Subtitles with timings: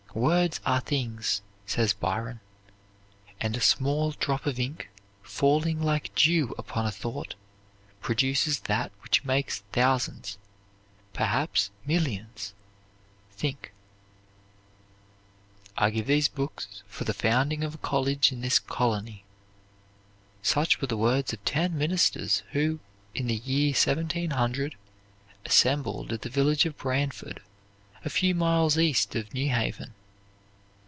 [0.13, 2.41] "Words are things" says Byron,
[3.39, 4.89] "and a small drop of ink,
[5.23, 7.35] falling like dew upon a thought,
[8.01, 10.37] produces that which makes thousands,
[11.13, 12.53] perhaps millions,
[13.31, 13.71] think."
[15.77, 19.23] "I give these books for the founding of a college in this colony";
[20.43, 22.81] such were the words of ten ministers who
[23.15, 24.75] in the year 1700
[25.45, 27.41] assembled at the village of Branford,
[28.03, 29.93] a few miles east of New Haven.